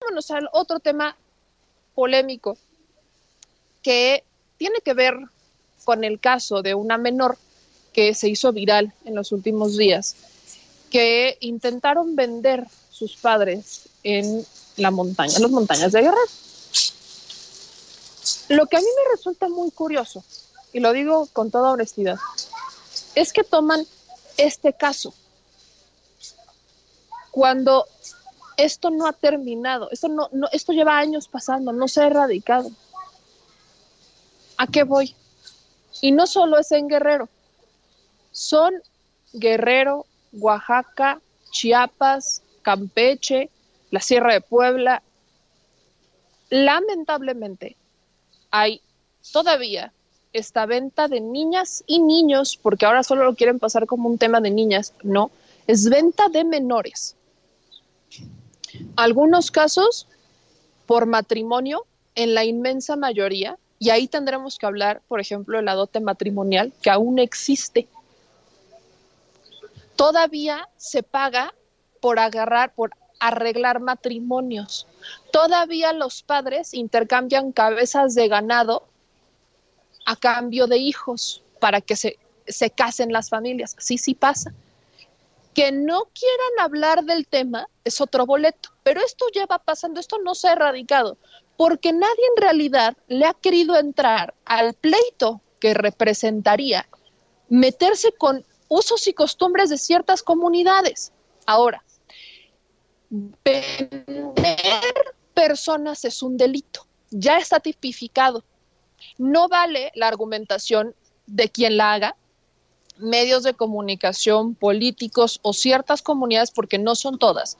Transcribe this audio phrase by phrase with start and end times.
[0.00, 1.16] vámonos al otro tema
[1.94, 2.56] polémico
[3.82, 4.24] que
[4.58, 5.14] tiene que ver
[5.84, 7.38] con el caso de una menor
[7.92, 10.16] que se hizo viral en los últimos días,
[10.90, 14.44] que intentaron vender sus padres en
[14.76, 16.20] la montaña, en las montañas de Guerrero.
[18.48, 20.22] Lo que a mí me resulta muy curioso,
[20.72, 22.18] y lo digo con toda honestidad,
[23.14, 23.86] es que toman
[24.36, 25.14] este caso
[27.30, 27.86] cuando
[28.56, 32.70] esto no ha terminado, esto, no, no, esto lleva años pasando, no se ha erradicado.
[34.56, 35.14] ¿A qué voy?
[36.00, 37.28] Y no solo es en Guerrero,
[38.32, 38.74] son
[39.32, 43.50] Guerrero, Oaxaca, Chiapas, Campeche,
[43.90, 45.02] la Sierra de Puebla.
[46.50, 47.76] Lamentablemente,
[48.50, 48.80] hay
[49.32, 49.92] todavía
[50.32, 54.40] esta venta de niñas y niños, porque ahora solo lo quieren pasar como un tema
[54.40, 55.30] de niñas, no,
[55.66, 57.15] es venta de menores.
[58.96, 60.06] Algunos casos
[60.86, 65.74] por matrimonio, en la inmensa mayoría, y ahí tendremos que hablar, por ejemplo, de la
[65.74, 67.88] dote matrimonial, que aún existe.
[69.96, 71.54] Todavía se paga
[72.00, 74.86] por agarrar, por arreglar matrimonios.
[75.32, 78.86] Todavía los padres intercambian cabezas de ganado
[80.04, 83.74] a cambio de hijos para que se, se casen las familias.
[83.78, 84.52] Sí, sí pasa.
[85.56, 90.34] Que no quieran hablar del tema es otro boleto, pero esto lleva pasando, esto no
[90.34, 91.18] se ha erradicado,
[91.56, 96.86] porque nadie en realidad le ha querido entrar al pleito que representaría
[97.48, 101.12] meterse con usos y costumbres de ciertas comunidades.
[101.46, 101.82] Ahora,
[103.10, 108.44] vender personas es un delito, ya está tipificado
[109.18, 110.94] no vale la argumentación
[111.26, 112.16] de quien la haga,
[112.98, 117.58] medios de comunicación, políticos o ciertas comunidades, porque no son todas,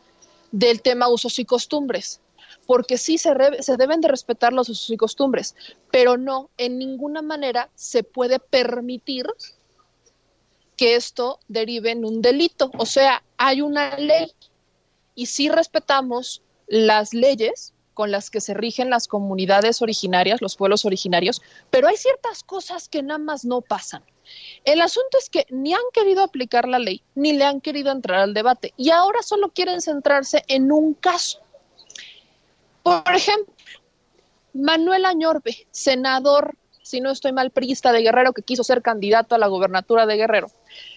[0.52, 2.20] del tema usos y costumbres.
[2.66, 5.54] Porque sí se, se deben de respetar los usos y costumbres,
[5.90, 9.26] pero no, en ninguna manera se puede permitir
[10.76, 12.70] que esto derive en un delito.
[12.78, 14.32] O sea, hay una ley
[15.14, 20.84] y sí respetamos las leyes, con las que se rigen las comunidades originarias, los pueblos
[20.84, 21.40] originarios,
[21.70, 24.04] pero hay ciertas cosas que nada más no pasan.
[24.64, 28.20] El asunto es que ni han querido aplicar la ley, ni le han querido entrar
[28.20, 31.40] al debate, y ahora solo quieren centrarse en un caso.
[32.82, 33.54] Por ejemplo,
[34.52, 39.38] Manuel Añorbe, senador, si no estoy mal, priista de Guerrero, que quiso ser candidato a
[39.38, 40.50] la gobernatura de Guerrero,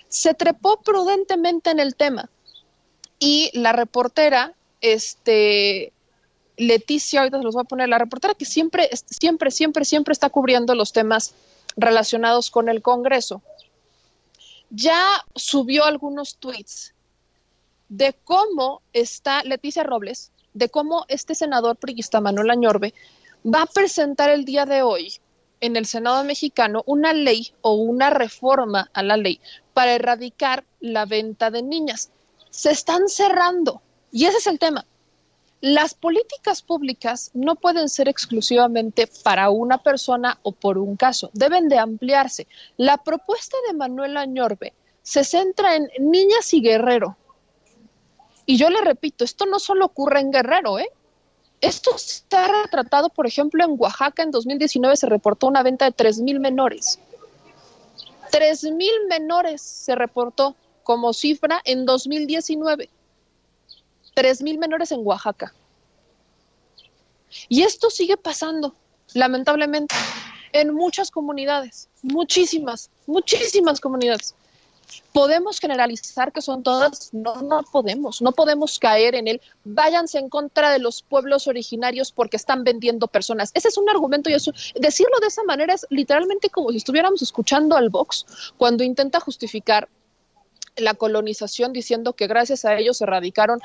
[0.10, 2.30] se trepó prudentemente en el tema
[3.20, 5.94] y la reportera, este,
[6.60, 10.30] Leticia, ahorita se los voy a poner, la reportera que siempre, siempre, siempre, siempre está
[10.30, 11.34] cubriendo los temas
[11.78, 13.42] relacionados con el Congreso,
[14.70, 16.94] ya subió algunos tweets
[17.88, 22.94] de cómo está Leticia Robles, de cómo este senador priista Manuel Añorbe
[23.46, 25.14] va a presentar el día de hoy
[25.62, 29.40] en el Senado mexicano una ley o una reforma a la ley
[29.74, 32.12] para erradicar la venta de niñas.
[32.50, 33.82] Se están cerrando
[34.12, 34.86] y ese es el tema.
[35.62, 41.68] Las políticas públicas no pueden ser exclusivamente para una persona o por un caso, deben
[41.68, 42.48] de ampliarse.
[42.78, 47.18] La propuesta de Manuel Añorbe se centra en niñas y guerrero.
[48.46, 50.90] Y yo le repito, esto no solo ocurre en Guerrero, ¿eh?
[51.62, 56.40] Esto está retratado, por ejemplo, en Oaxaca en 2019 se reportó una venta de 3.000
[56.40, 57.00] menores.
[58.32, 62.90] 3.000 menores se reportó como cifra en 2019
[64.42, 65.54] mil menores en Oaxaca.
[67.48, 68.74] Y esto sigue pasando,
[69.14, 69.96] lamentablemente,
[70.54, 74.36] en muchas comunidades, muchísimas, muchísimas comunidades.
[75.14, 77.14] ¿Podemos generalizar que son todas?
[77.14, 82.12] No, no podemos, no podemos caer en el váyanse en contra de los pueblos originarios
[82.12, 83.52] porque están vendiendo personas.
[83.54, 87.22] Ese es un argumento y eso, decirlo de esa manera es literalmente como si estuviéramos
[87.22, 88.26] escuchando al Vox
[88.58, 89.88] cuando intenta justificar
[90.78, 93.60] la colonización diciendo que gracias a ellos se erradicaron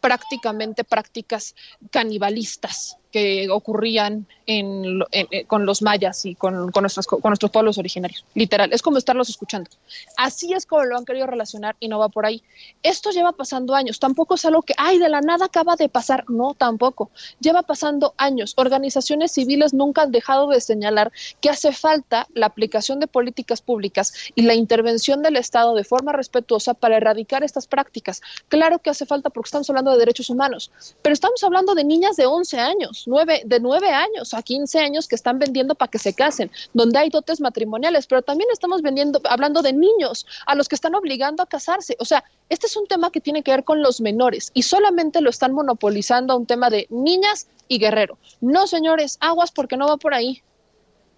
[0.00, 1.54] prácticamente prácticas
[1.90, 5.00] canibalistas que ocurrían en,
[5.46, 8.24] con los mayas y con, con, nuestros, con nuestros pueblos originarios.
[8.34, 9.70] Literal, es como estarlos escuchando.
[10.16, 12.42] Así es como lo han querido relacionar y no va por ahí.
[12.82, 16.24] Esto lleva pasando años, tampoco es algo que, ay, de la nada acaba de pasar.
[16.28, 17.10] No, tampoco.
[17.40, 18.54] Lleva pasando años.
[18.56, 24.12] Organizaciones civiles nunca han dejado de señalar que hace falta la aplicación de políticas públicas
[24.34, 28.20] y la intervención del Estado de forma respetuosa para erradicar estas prácticas.
[28.48, 30.70] Claro que hace falta porque estamos hablando de derechos humanos,
[31.02, 35.08] pero estamos hablando de niñas de 11 años, 9, de 9 años a 15 años
[35.08, 39.20] que están vendiendo para que se casen, donde hay dotes matrimoniales, pero también estamos vendiendo,
[39.24, 41.96] hablando de niños a los que están obligando a casarse.
[42.00, 45.20] O sea, este es un tema que tiene que ver con los menores y solamente
[45.20, 48.18] lo están monopolizando a un tema de niñas y guerrero.
[48.40, 50.42] No, señores, aguas porque no va por ahí.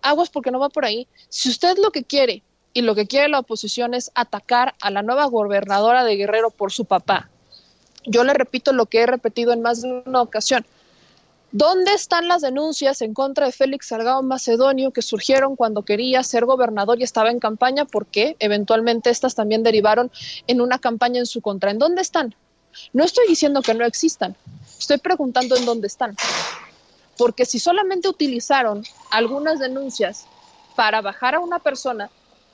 [0.02, 1.06] Aguas porque no va por ahí.
[1.28, 2.42] Si usted lo que quiere
[2.72, 6.72] y lo que quiere la oposición es atacar a la nueva gobernadora de Guerrero por
[6.72, 7.28] su papá.
[8.06, 10.64] Yo le repito lo que he repetido en más de una ocasión.
[11.52, 16.44] ¿Dónde están las denuncias en contra de Félix Salgado Macedonio que surgieron cuando quería ser
[16.44, 17.86] gobernador y estaba en campaña?
[17.86, 20.12] Porque eventualmente estas también derivaron
[20.46, 21.72] en una campaña en su contra.
[21.72, 22.36] ¿En dónde están?
[22.92, 24.36] No estoy diciendo que no existan,
[24.78, 26.14] estoy preguntando en dónde están.
[27.18, 30.26] Porque si solamente utilizaron algunas denuncias
[30.76, 32.10] para bajar a una persona,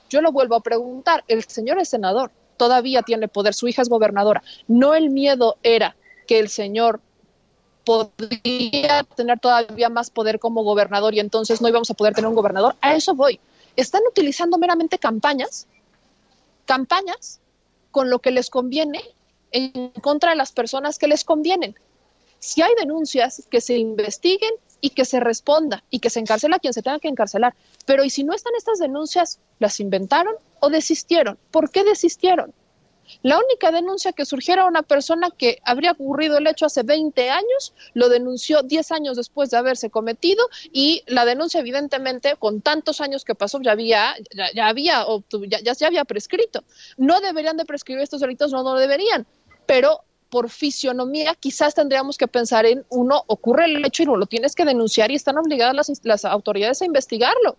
[0.09, 3.89] yo lo vuelvo a preguntar, el señor es senador, todavía tiene poder, su hija es
[3.89, 4.41] gobernadora.
[4.67, 5.95] No el miedo era
[6.25, 6.99] que el señor
[7.87, 12.35] podría tener todavía más poder como gobernador y entonces no íbamos a poder tener un
[12.35, 12.75] gobernador.
[12.81, 13.39] A eso voy.
[13.77, 15.67] Están utilizando meramente campañas,
[16.65, 17.39] campañas
[17.91, 19.01] con lo que les conviene
[19.51, 21.75] en contra de las personas que les convienen.
[22.39, 24.51] Si hay denuncias, que se investiguen
[24.81, 27.55] y que se responda y que se encarcela a quien se tenga que encarcelar.
[27.85, 31.39] Pero ¿y si no están estas denuncias, las inventaron o desistieron?
[31.51, 32.53] ¿Por qué desistieron?
[33.23, 37.73] La única denuncia que surgiera una persona que habría ocurrido el hecho hace 20 años,
[37.93, 43.23] lo denunció 10 años después de haberse cometido y la denuncia evidentemente con tantos años
[43.23, 44.15] que pasó ya había
[44.53, 45.05] ya, había
[45.47, 46.63] ya, ya, había prescrito.
[46.97, 49.25] No deberían de prescribir estos delitos, no, no deberían,
[49.65, 54.25] pero por fisionomía, quizás tendríamos que pensar en uno, ocurre el hecho y no lo
[54.25, 57.57] tienes que denunciar y están obligadas las, las autoridades a investigarlo.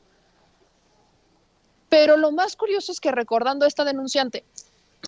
[1.89, 4.45] Pero lo más curioso es que recordando a esta denunciante,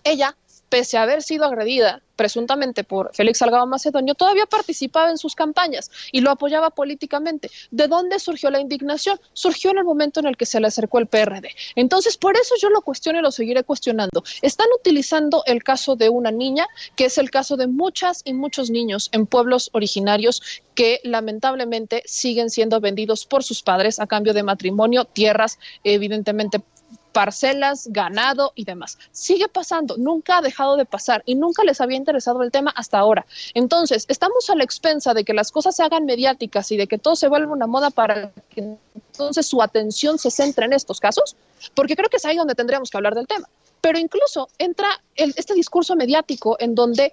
[0.03, 0.35] ella
[0.71, 5.91] pese a haber sido agredida presuntamente por Félix Salgado Macedonio, todavía participaba en sus campañas
[6.11, 7.51] y lo apoyaba políticamente.
[7.71, 9.19] ¿De dónde surgió la indignación?
[9.33, 11.49] Surgió en el momento en el que se le acercó el PRD.
[11.75, 14.23] Entonces, por eso yo lo cuestiono y lo seguiré cuestionando.
[14.41, 18.69] Están utilizando el caso de una niña, que es el caso de muchas y muchos
[18.69, 24.43] niños en pueblos originarios que lamentablemente siguen siendo vendidos por sus padres a cambio de
[24.43, 26.61] matrimonio, tierras, evidentemente
[27.11, 28.97] parcelas, ganado y demás.
[29.11, 32.99] Sigue pasando, nunca ha dejado de pasar y nunca les había interesado el tema hasta
[32.99, 33.25] ahora.
[33.53, 36.97] Entonces, estamos a la expensa de que las cosas se hagan mediáticas y de que
[36.97, 41.35] todo se vuelva una moda para que entonces su atención se centre en estos casos,
[41.75, 43.47] porque creo que es ahí donde tendríamos que hablar del tema.
[43.81, 47.11] Pero incluso entra este discurso mediático en donde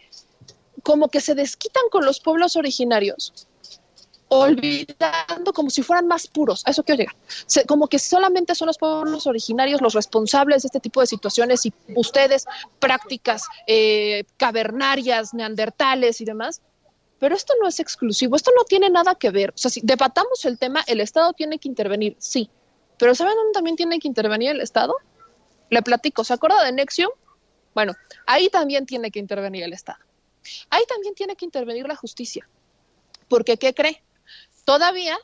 [0.83, 3.48] como que se desquitan con los pueblos originarios
[4.29, 7.17] olvidando como si fueran más puros, a eso quiero llegar,
[7.67, 11.73] como que solamente son los pueblos originarios los responsables de este tipo de situaciones y
[11.95, 12.47] ustedes
[12.79, 16.61] prácticas eh, cavernarias, neandertales y demás,
[17.19, 20.45] pero esto no es exclusivo, esto no tiene nada que ver, o sea, si debatamos
[20.45, 22.51] el tema, el Estado tiene que intervenir, sí,
[22.99, 24.95] pero ¿saben dónde también tiene que intervenir el Estado?
[25.71, 27.11] Le platico, ¿se acuerda de Nexium?
[27.75, 27.95] Bueno,
[28.27, 29.99] ahí también tiene que intervenir el Estado.
[30.71, 32.49] Ahí también tiene que intervenir la justicia.
[33.29, 34.03] Porque, ¿qué cree?
[34.69, 35.17] Todavía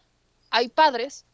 [0.49, 1.26] hay padres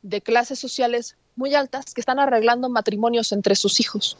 [0.00, 4.16] de clases sociales muy altas que están arreglando matrimonios entre sus hijos.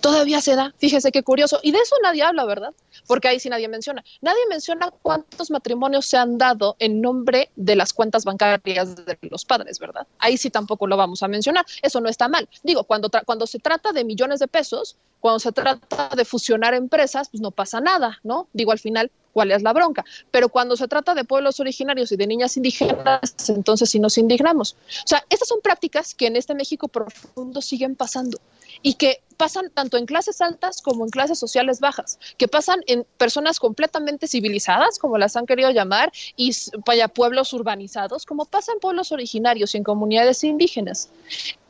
[0.00, 1.60] Todavía se da, fíjese qué curioso.
[1.62, 2.72] Y de eso nadie habla, ¿verdad?
[3.06, 4.02] Porque ahí sí nadie menciona.
[4.22, 9.44] Nadie menciona cuántos matrimonios se han dado en nombre de las cuentas bancarias de los
[9.44, 10.06] padres, ¿verdad?
[10.18, 11.66] Ahí sí tampoco lo vamos a mencionar.
[11.82, 12.48] Eso no está mal.
[12.62, 17.28] Digo, cuando, cuando se trata de millones de pesos, cuando se trata de fusionar empresas,
[17.28, 18.48] pues no pasa nada, ¿no?
[18.54, 20.04] Digo, al final cuál es la bronca.
[20.30, 24.76] Pero cuando se trata de pueblos originarios y de niñas indígenas, entonces sí nos indignamos.
[25.04, 28.38] O sea, estas son prácticas que en este México profundo siguen pasando
[28.80, 33.04] y que pasan tanto en clases altas como en clases sociales bajas, que pasan en
[33.16, 36.52] personas completamente civilizadas, como las han querido llamar, y
[36.86, 41.08] vaya pueblos urbanizados, como pasa en pueblos originarios y en comunidades indígenas.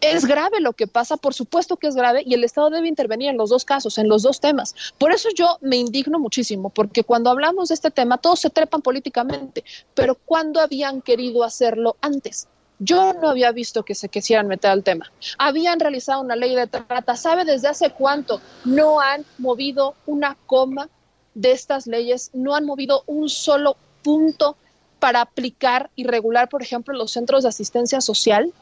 [0.02, 3.30] Es grave lo que pasa, por supuesto que es grave, y el Estado debe intervenir
[3.30, 4.74] en los dos casos, en los dos temas.
[4.98, 8.82] Por eso yo me indigno muchísimo, porque cuando hablamos de este tema, todos se trepan
[8.82, 12.48] políticamente, pero ¿cuándo habían querido hacerlo antes?
[12.84, 15.12] Yo no había visto que se quisieran meter al tema.
[15.38, 17.14] Habían realizado una ley de trata.
[17.14, 20.88] ¿Sabe desde hace cuánto no han movido una coma
[21.34, 22.30] de estas leyes?
[22.32, 24.56] No han movido un solo punto
[24.98, 28.52] para aplicar y regular, por ejemplo, los centros de asistencia social.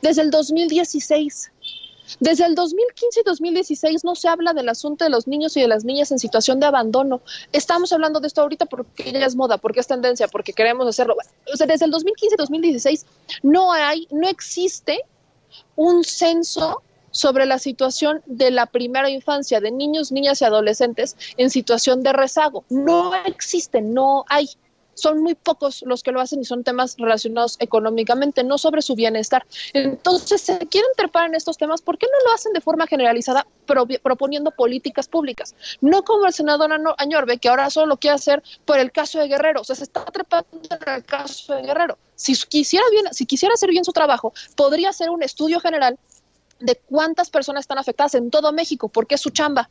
[0.00, 1.52] Desde el 2016.
[2.20, 5.68] Desde el 2015 y 2016 no se habla del asunto de los niños y de
[5.68, 7.20] las niñas en situación de abandono.
[7.52, 11.16] Estamos hablando de esto ahorita porque ya es moda, porque es tendencia, porque queremos hacerlo.
[11.52, 13.06] O sea, desde el 2015 y 2016
[13.42, 15.00] no hay, no existe
[15.74, 21.50] un censo sobre la situación de la primera infancia, de niños, niñas y adolescentes en
[21.50, 22.64] situación de rezago.
[22.68, 24.50] No existe, no hay
[24.96, 28.94] son muy pocos los que lo hacen y son temas relacionados económicamente, no sobre su
[28.94, 29.46] bienestar.
[29.72, 33.46] Entonces, se quieren trepar en estos temas, ¿por qué no lo hacen de forma generalizada
[34.02, 35.54] proponiendo políticas públicas?
[35.80, 39.28] No como el senador Añorbe, que ahora solo lo quiere hacer por el caso de
[39.28, 41.98] Guerrero, o sea, se está trepando en el caso de Guerrero.
[42.14, 45.98] Si quisiera, bien, si quisiera hacer bien su trabajo, podría hacer un estudio general
[46.58, 49.68] de cuántas personas están afectadas en todo México, porque es su chamba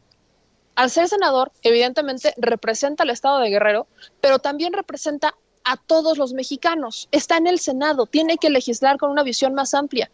[0.75, 3.88] al ser senador, evidentemente representa al Estado de Guerrero,
[4.22, 7.08] pero también representa a todos los mexicanos.
[7.12, 10.12] Está en el Senado, tiene que legislar con una visión más amplia.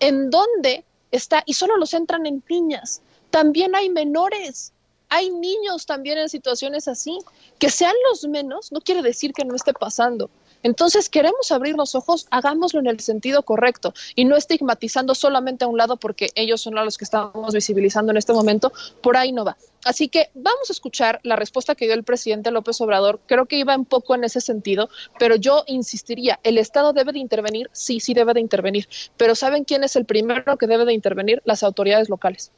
[0.00, 1.42] ¿En dónde está?
[1.46, 3.02] Y solo los entran en niñas.
[3.30, 4.72] También hay menores,
[5.08, 7.18] hay niños también en situaciones así.
[7.58, 10.30] Que sean los menos no quiere decir que no esté pasando.
[10.64, 15.68] Entonces, queremos abrir los ojos, hagámoslo en el sentido correcto y no estigmatizando solamente a
[15.68, 19.44] un lado porque ellos son los que estamos visibilizando en este momento, por ahí no
[19.44, 19.58] va.
[19.84, 23.20] Así que vamos a escuchar la respuesta que dio el presidente López Obrador.
[23.26, 27.18] Creo que iba un poco en ese sentido, pero yo insistiría, ¿el Estado debe de
[27.18, 27.68] intervenir?
[27.72, 28.88] Sí, sí debe de intervenir.
[29.18, 31.42] Pero ¿saben quién es el primero que debe de intervenir?
[31.44, 32.50] Las autoridades locales.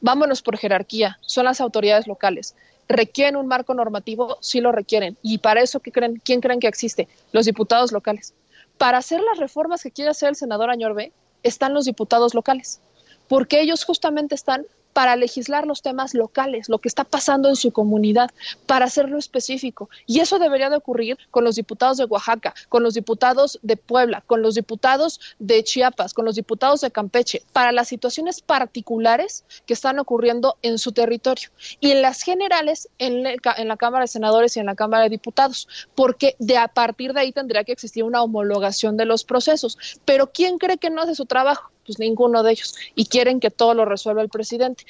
[0.00, 2.56] Vámonos por jerarquía, son las autoridades locales.
[2.90, 4.36] ¿Requieren un marco normativo?
[4.40, 5.16] Sí lo requieren.
[5.22, 6.20] ¿Y para eso ¿qué creen?
[6.24, 7.06] quién creen que existe?
[7.30, 8.34] Los diputados locales.
[8.78, 11.12] Para hacer las reformas que quiere hacer el senador Añorbe,
[11.44, 12.80] están los diputados locales,
[13.28, 17.72] porque ellos justamente están para legislar los temas locales, lo que está pasando en su
[17.72, 18.30] comunidad,
[18.66, 19.88] para hacerlo específico.
[20.06, 24.22] Y eso debería de ocurrir con los diputados de Oaxaca, con los diputados de Puebla,
[24.26, 29.74] con los diputados de Chiapas, con los diputados de Campeche, para las situaciones particulares que
[29.74, 31.50] están ocurriendo en su territorio.
[31.80, 35.68] Y en las generales, en, la Cámara de Senadores y en la Cámara de Diputados,
[35.94, 39.78] porque de a partir de ahí tendría que existir una homologación de los procesos.
[40.04, 41.70] Pero ¿quién cree que no hace su trabajo?
[41.86, 42.74] Pues ninguno de ellos.
[42.94, 44.84] Y quieren que todo lo resuelva el presidente.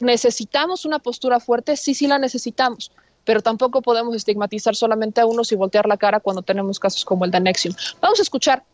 [0.00, 1.76] ¿Necesitamos una postura fuerte?
[1.76, 2.90] Sí, sí la necesitamos
[3.24, 7.24] pero tampoco podemos estigmatizar solamente a unos y voltear la cara cuando tenemos casos como
[7.24, 7.74] el de Anexium.
[8.00, 8.64] Vamos a escuchar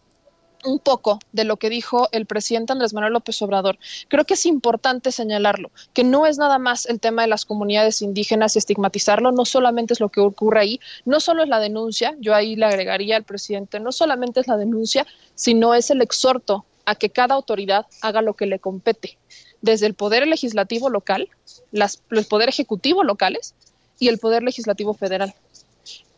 [0.65, 3.79] un poco de lo que dijo el presidente Andrés Manuel López Obrador.
[4.09, 8.03] Creo que es importante señalarlo, que no es nada más el tema de las comunidades
[8.03, 12.15] indígenas y estigmatizarlo, no solamente es lo que ocurre ahí, no solo es la denuncia,
[12.21, 16.67] yo ahí le agregaría al presidente, no solamente es la denuncia, sino es el exhorto
[16.91, 19.17] a que cada autoridad haga lo que le compete,
[19.63, 21.29] desde el poder legislativo local,
[21.71, 23.55] las, los poder ejecutivo locales
[24.01, 25.33] y el poder legislativo federal.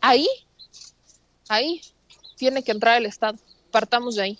[0.01, 0.27] Ahí,
[1.47, 1.81] ahí
[2.37, 3.37] tiene que entrar el Estado.
[3.69, 4.39] Partamos de ahí.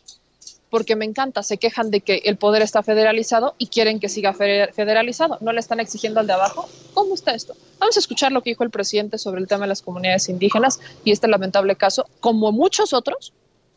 [0.72, 4.34] Porque me encanta, se quejan de que el poder está federalizado y quieren que siga
[4.34, 5.38] federalizado.
[5.40, 6.68] No le están exigiendo al de abajo.
[6.96, 7.56] ¿Cómo está esto?
[7.78, 10.80] Vamos a escuchar lo que dijo el presidente sobre el tema de las comunidades indígenas
[11.04, 13.34] y este lamentable caso, como muchos otros,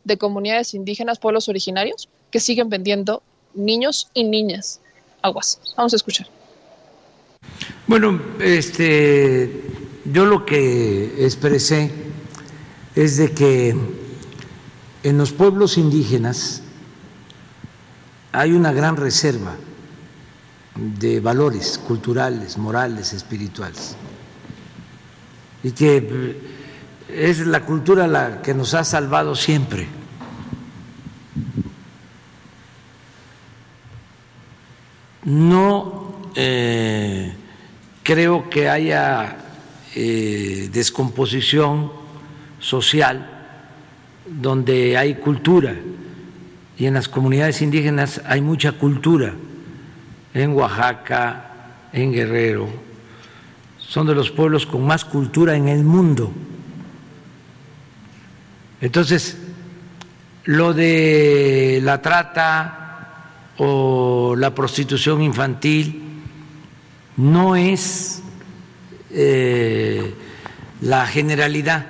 [0.07, 2.07] de comunidades indígenas, pueblos originarios,
[2.39, 3.21] siguen vendiendo
[3.53, 4.79] niños y niñas
[5.21, 5.59] aguas.
[5.75, 6.27] Vamos a escuchar.
[7.87, 9.63] Bueno, este,
[10.05, 11.91] yo lo que expresé
[12.95, 13.75] es de que
[15.03, 16.61] en los pueblos indígenas
[18.31, 19.55] hay una gran reserva
[20.75, 23.95] de valores culturales, morales, espirituales,
[25.63, 26.37] y que
[27.09, 29.87] es la cultura la que nos ha salvado siempre
[35.27, 37.33] No eh,
[38.01, 39.35] creo que haya
[39.93, 41.91] eh, descomposición
[42.61, 43.29] social
[44.25, 45.75] donde hay cultura
[46.77, 49.33] y en las comunidades indígenas hay mucha cultura,
[50.33, 51.51] en Oaxaca,
[51.91, 52.69] en Guerrero,
[53.79, 56.31] son de los pueblos con más cultura en el mundo.
[58.79, 59.37] Entonces,
[60.45, 62.86] lo de la trata,
[63.57, 66.01] o la prostitución infantil
[67.17, 68.21] no es
[69.11, 70.13] eh,
[70.81, 71.87] la generalidad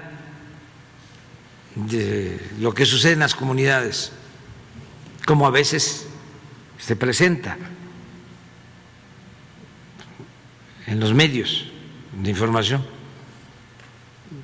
[1.76, 4.12] de lo que sucede en las comunidades,
[5.26, 6.08] como a veces
[6.78, 7.58] se presenta
[10.88, 11.70] en los medios
[12.22, 12.84] de información.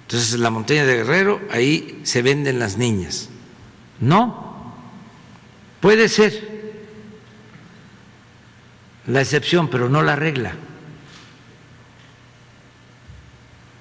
[0.04, 3.30] Entonces, la montaña de Guerrero, ahí se venden las niñas.
[4.00, 4.76] No,
[5.80, 6.53] puede ser
[9.08, 10.54] la excepción, pero no la regla,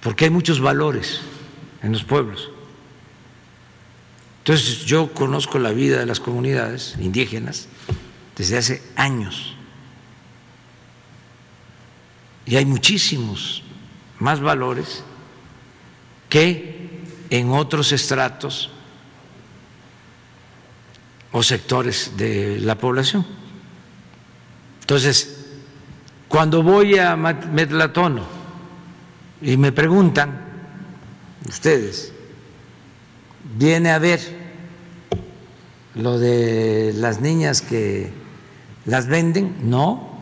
[0.03, 1.21] porque hay muchos valores
[1.83, 2.51] en los pueblos.
[4.39, 7.69] Entonces yo conozco la vida de las comunidades indígenas
[8.37, 9.55] desde hace años
[12.45, 13.63] y hay muchísimos
[14.19, 15.05] más valores
[16.29, 16.91] que
[17.31, 18.71] en otros estratos
[21.31, 23.25] o sectores de la población.
[24.83, 25.39] Entonces,
[26.29, 28.25] cuando voy a Metlatono
[29.41, 30.41] y me preguntan,
[31.49, 32.13] ustedes,
[33.57, 34.21] viene a ver
[35.95, 38.13] lo de las niñas que
[38.85, 40.19] las venden, no,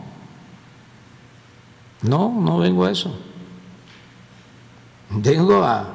[2.03, 3.17] no, no vengo a eso.
[5.09, 5.89] Vengo a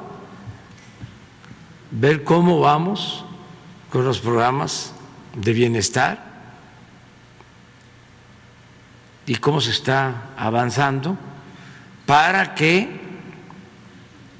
[1.89, 3.23] ver cómo vamos
[3.89, 4.91] con los programas
[5.35, 6.26] de bienestar
[9.27, 11.17] y cómo se está avanzando
[12.05, 12.89] para que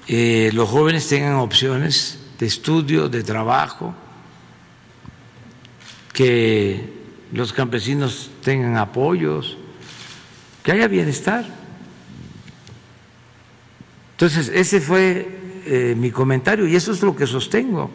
[0.08, 3.94] eh, los jóvenes tengan opciones de estudio, de trabajo,
[6.14, 6.94] que
[7.34, 9.58] los campesinos tengan apoyos,
[10.64, 11.46] que haya bienestar.
[14.12, 17.92] Entonces, ese fue eh, mi comentario y eso es lo que sostengo.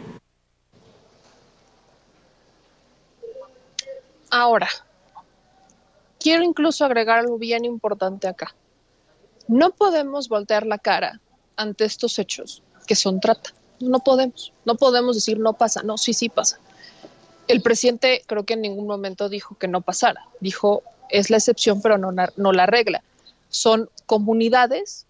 [4.29, 4.69] Ahora,
[6.23, 8.55] quiero incluso agregar algo bien importante acá.
[9.47, 11.19] No podemos voltear la cara
[11.57, 13.51] ante estos hechos que son trata.
[13.79, 16.59] No podemos, no podemos decir no pasa, no, sí, sí pasa.
[17.49, 21.81] El presidente creo que en ningún momento dijo que no pasara, dijo es la excepción
[21.81, 23.03] pero no, no la regla.
[23.49, 25.05] Son comunidades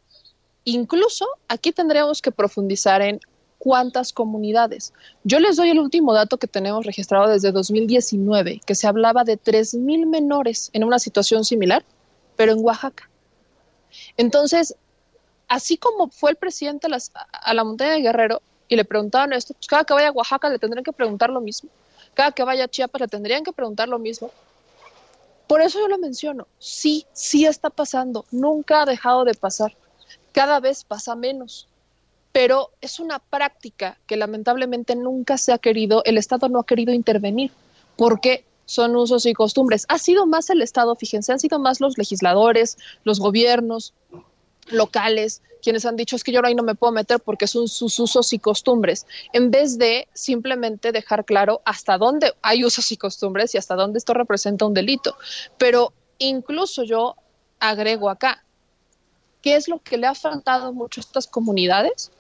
[0.66, 3.20] Incluso aquí tendríamos que profundizar en
[3.64, 4.92] cuántas comunidades.
[5.24, 9.40] Yo les doy el último dato que tenemos registrado desde 2019, que se hablaba de
[9.40, 11.86] 3.000 menores en una situación similar,
[12.36, 13.10] pero en Oaxaca.
[14.18, 14.76] Entonces,
[15.48, 16.88] así como fue el presidente
[17.32, 20.50] a, la montaña de Guerrero y le preguntaban esto, pues cada que vaya a Oaxaca
[20.50, 21.70] le tendrían que preguntar lo mismo.
[22.16, 24.30] Cada que vaya a Chiapas le tendrían que preguntar lo mismo.
[25.48, 26.48] Por eso yo lo menciono.
[26.60, 28.26] Sí, sí está pasando.
[28.30, 29.74] Nunca ha dejado de pasar
[30.34, 31.68] cada vez pasa menos,
[32.34, 36.92] pero es una práctica que lamentablemente nunca se ha querido, el Estado no ha querido
[36.92, 37.52] intervenir,
[37.96, 39.86] porque son usos y costumbres.
[39.88, 43.94] Ha sido más el Estado, fíjense, han sido más los legisladores, los gobiernos
[44.68, 48.00] locales, quienes han dicho es que yo ahí no me puedo meter porque son sus
[48.00, 53.54] usos y costumbres, en vez de simplemente dejar claro hasta dónde hay usos y costumbres
[53.54, 55.16] y hasta dónde esto representa un delito.
[55.60, 57.16] Pero incluso yo
[57.60, 58.44] agrego acá,
[59.44, 62.12] ¿Qué es lo que le ha faltado mucho a estas comunidades?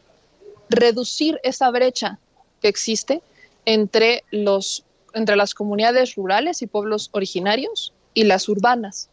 [0.69, 2.19] Reducir esa brecha
[2.61, 3.21] que existe
[3.65, 9.09] entre, los, entre las comunidades rurales y pueblos originarios y las urbanas,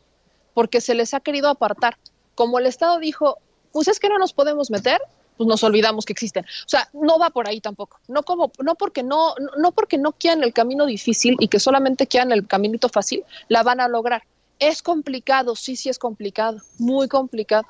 [0.54, 1.96] porque se les ha querido apartar.
[2.34, 3.38] Como el Estado dijo,
[3.72, 5.00] pues es que no nos podemos meter,
[5.36, 6.44] pues nos olvidamos que existen.
[6.44, 7.98] O sea, no va por ahí tampoco.
[8.08, 12.06] No como, no porque no, no porque no quieran el camino difícil y que solamente
[12.06, 14.22] quieran el caminito fácil, la van a lograr.
[14.58, 17.66] Es complicado, sí, sí es complicado, muy complicado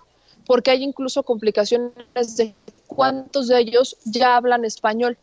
[0.50, 2.56] porque hay incluso complicaciones de
[2.90, 5.16] cuántos de ellos ya hablan español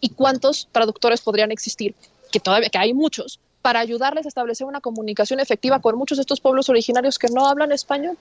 [0.00, 1.94] y cuántos traductores podrían existir,
[2.30, 6.22] que todavía que hay muchos, para ayudarles a establecer una comunicación efectiva con muchos de
[6.22, 8.18] estos pueblos originarios que no hablan español.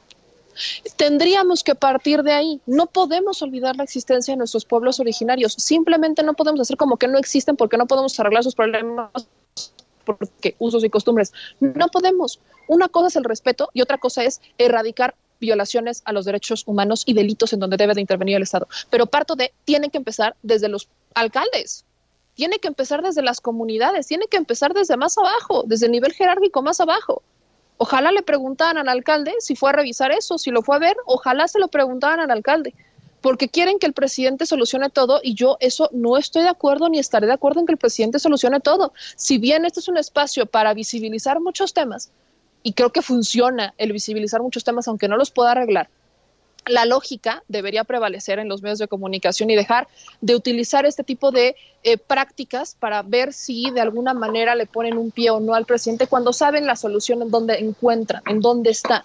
[0.96, 2.62] Tendríamos que partir de ahí.
[2.66, 5.54] No podemos olvidar la existencia de nuestros pueblos originarios.
[5.54, 9.10] Simplemente no podemos hacer como que no existen porque no podemos arreglar sus problemas
[10.06, 11.34] porque usos y costumbres.
[11.60, 12.40] No podemos.
[12.68, 17.04] Una cosa es el respeto y otra cosa es erradicar violaciones a los derechos humanos
[17.06, 18.68] y delitos en donde debe de intervenir el Estado.
[18.90, 21.84] Pero parto de, tiene que empezar desde los alcaldes,
[22.36, 26.14] tiene que empezar desde las comunidades, tiene que empezar desde más abajo, desde el nivel
[26.14, 27.22] jerárquico más abajo.
[27.78, 30.96] Ojalá le preguntaran al alcalde si fue a revisar eso, si lo fue a ver,
[31.06, 32.74] ojalá se lo preguntaran al alcalde,
[33.22, 37.00] porque quieren que el presidente solucione todo y yo eso no estoy de acuerdo ni
[37.00, 38.94] estaré de acuerdo en que el presidente solucione todo.
[39.16, 42.12] Si bien este es un espacio para visibilizar muchos temas,
[42.64, 45.90] y creo que funciona el visibilizar muchos temas, aunque no los pueda arreglar.
[46.66, 49.90] La lógica debería prevalecer en los medios de comunicación y dejar
[50.22, 54.98] de utilizar este tipo de eh, prácticas para ver si de alguna manera le ponen
[54.98, 58.70] un pie o no al presidente cuando saben la solución en dónde encuentran, en dónde
[58.70, 59.04] está.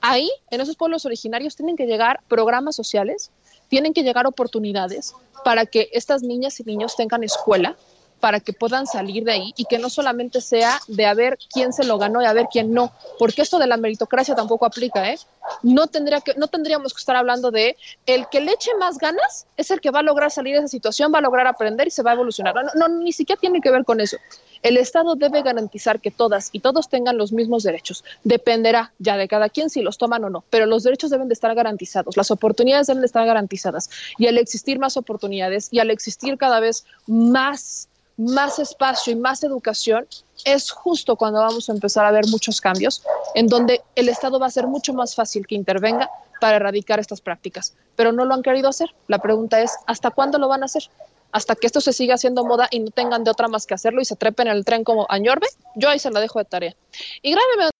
[0.00, 3.30] Ahí, en esos pueblos originarios, tienen que llegar programas sociales,
[3.68, 5.14] tienen que llegar oportunidades
[5.44, 7.76] para que estas niñas y niños tengan escuela,
[8.20, 11.72] para que puedan salir de ahí y que no solamente sea de a ver quién
[11.72, 15.10] se lo ganó y a ver quién no, porque esto de la meritocracia tampoco aplica,
[15.10, 15.18] ¿eh?
[15.62, 17.76] No, tendría que, no tendríamos que estar hablando de
[18.06, 20.68] el que le eche más ganas es el que va a lograr salir de esa
[20.68, 22.54] situación, va a lograr aprender y se va a evolucionar.
[22.54, 24.16] No, no ni siquiera tiene que ver con eso.
[24.62, 28.04] El Estado debe garantizar que todas y todos tengan los mismos derechos.
[28.24, 31.34] Dependerá ya de cada quien si los toman o no, pero los derechos deben de
[31.34, 33.90] estar garantizados, las oportunidades deben de estar garantizadas.
[34.18, 39.42] Y al existir más oportunidades y al existir cada vez más más espacio y más
[39.44, 40.06] educación,
[40.44, 43.02] es justo cuando vamos a empezar a ver muchos cambios,
[43.34, 47.20] en donde el Estado va a ser mucho más fácil que intervenga para erradicar estas
[47.20, 47.74] prácticas.
[47.94, 48.94] Pero no lo han querido hacer.
[49.08, 50.84] La pregunta es, ¿hasta cuándo lo van a hacer?
[51.32, 54.00] ¿Hasta que esto se siga haciendo moda y no tengan de otra más que hacerlo
[54.00, 55.46] y se trepen en el tren como añorbe?
[55.74, 56.76] Yo ahí se la dejo de tarea.
[57.22, 57.70] Y grábeme